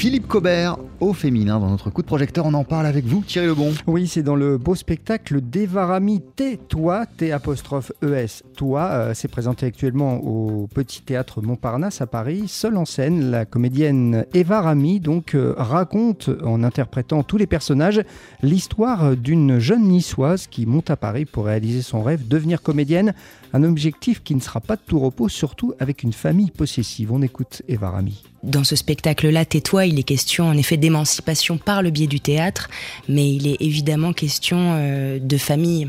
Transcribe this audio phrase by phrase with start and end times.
[0.00, 1.58] Philippe Cobert au féminin.
[1.58, 3.72] Dans notre coup de projecteur, on en parle avec vous, Thierry Lebon.
[3.86, 8.82] Oui, c'est dans le beau spectacle Devarami T-Toi, T apostrophe ES, Toi.
[8.82, 12.44] Euh, c'est présenté actuellement au Petit Théâtre Montparnasse à Paris.
[12.46, 18.02] Seule en scène, la comédienne Eva Rami donc, euh, raconte, en interprétant tous les personnages,
[18.42, 23.14] l'histoire d'une jeune niçoise qui monte à Paris pour réaliser son rêve, devenir comédienne.
[23.52, 27.12] Un objectif qui ne sera pas de tout repos, surtout avec une famille possessive.
[27.12, 28.22] On écoute Eva Rami.
[28.42, 32.68] Dans ce spectacle-là, Tais-toi, il est question en effet d'émancipation par le biais du théâtre,
[33.08, 35.88] mais il est évidemment question euh, de famille.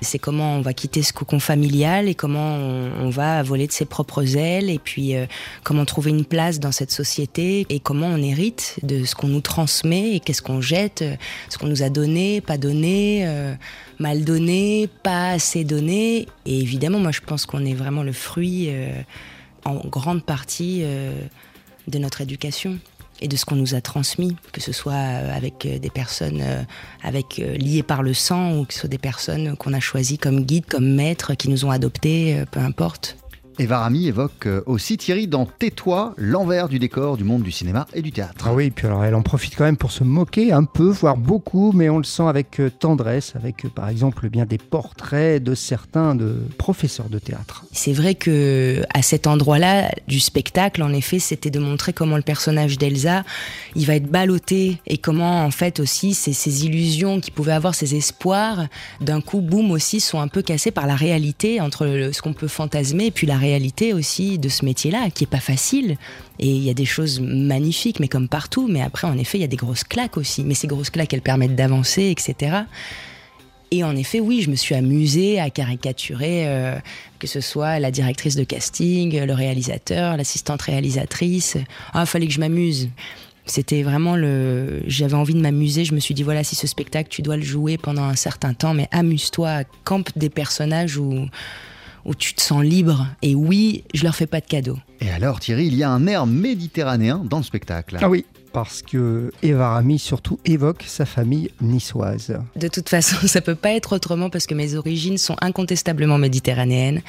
[0.00, 3.86] C'est comment on va quitter ce cocon familial et comment on, va voler de ses
[3.86, 5.26] propres ailes et puis euh,
[5.64, 9.40] comment trouver une place dans cette société et comment on hérite de ce qu'on nous
[9.40, 11.16] transmet et qu'est-ce qu'on jette, euh,
[11.48, 13.26] ce qu'on nous a donné, pas donné,
[13.98, 16.28] mal donné, pas assez donné.
[16.44, 18.70] Et évidemment, moi je pense qu'on est vraiment le fruit
[19.64, 22.78] en grande partie de notre éducation
[23.20, 26.42] et de ce qu'on nous a transmis, que ce soit euh, avec euh, des personnes
[26.42, 26.62] euh,
[27.02, 30.44] avec, liées par le sang ou que ce soit des personnes qu'on a choisies comme
[30.44, 33.16] guides, comme maîtres, qui nous ont adoptés, peu importe.
[33.58, 37.86] Eva Rami évoque euh, aussi Thierry dans Tais-toi, l'envers du décor du monde du cinéma
[37.94, 38.46] et du théâtre.
[38.48, 41.16] Ah oui, puis alors elle en profite quand même pour se moquer un peu, voire
[41.16, 45.42] beaucoup, mais on le sent avec euh, tendresse, avec euh, par exemple bien des portraits
[45.42, 47.64] de certains de professeurs de théâtre.
[47.72, 52.22] C'est vrai que à cet endroit-là du spectacle, en effet, c'était de montrer comment le
[52.22, 53.24] personnage d'Elsa,
[53.74, 57.74] il va être ballotté et comment en fait aussi ces, ces illusions qui pouvaient avoir,
[57.74, 58.66] ces espoirs,
[59.00, 62.48] d'un coup, boum aussi, sont un peu cassés par la réalité entre ce qu'on peut
[62.48, 65.96] fantasmer et puis la réalité réalité aussi de ce métier-là, qui est pas facile.
[66.38, 68.66] Et il y a des choses magnifiques, mais comme partout.
[68.68, 70.42] Mais après, en effet, il y a des grosses claques aussi.
[70.42, 72.64] Mais ces grosses claques, elles permettent d'avancer, etc.
[73.70, 76.76] Et en effet, oui, je me suis amusée à caricaturer, euh,
[77.18, 81.56] que ce soit la directrice de casting, le réalisateur, l'assistante réalisatrice.
[81.92, 82.90] Ah, fallait que je m'amuse.
[83.44, 84.82] C'était vraiment le.
[84.88, 85.84] J'avais envie de m'amuser.
[85.84, 88.54] Je me suis dit, voilà, si ce spectacle, tu dois le jouer pendant un certain
[88.54, 91.28] temps, mais amuse-toi, campe des personnages où
[92.06, 93.06] où tu te sens libre.
[93.20, 94.78] Et oui, je leur fais pas de cadeaux.
[95.00, 97.98] Et alors Thierry, il y a un air méditerranéen dans le spectacle.
[98.00, 98.24] Ah oui,
[98.56, 102.38] parce que Eva Rami surtout évoque sa famille niçoise.
[102.56, 107.02] De toute façon, ça peut pas être autrement parce que mes origines sont incontestablement méditerranéennes.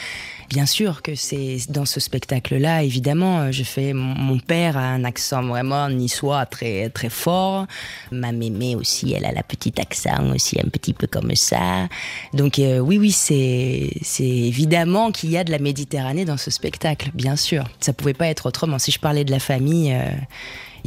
[0.49, 5.41] Bien sûr que c'est dans ce spectacle-là, évidemment, je fais mon père a un accent
[5.43, 7.65] vraiment niçois très très fort.
[8.11, 11.87] Ma mémé aussi, elle a la petite accent aussi un petit peu comme ça.
[12.33, 16.51] Donc euh, oui oui, c'est c'est évidemment qu'il y a de la Méditerranée dans ce
[16.51, 17.63] spectacle, bien sûr.
[17.79, 18.79] Ça pouvait pas être autrement.
[18.79, 20.11] Si je parlais de la famille, euh,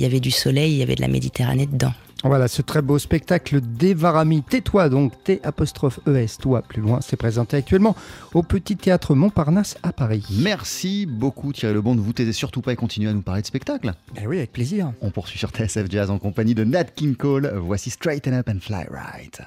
[0.01, 1.93] il y avait du soleil, il y avait de la Méditerranée dedans.
[2.25, 4.43] Voilà ce très beau spectacle d'Evarami.
[4.43, 7.95] Tais-toi donc, T apostrophe ES, toi plus loin, c'est présenté actuellement
[8.33, 10.25] au Petit Théâtre Montparnasse à Paris.
[10.31, 13.47] Merci beaucoup Thierry Lebon, ne vous taisez surtout pas et continuez à nous parler de
[13.47, 13.93] spectacle.
[14.17, 14.91] Eh oui, avec plaisir.
[15.03, 17.53] On poursuit sur TSF Jazz en compagnie de Nat King Cole.
[17.57, 19.43] Voici Straighten Up and Fly Right.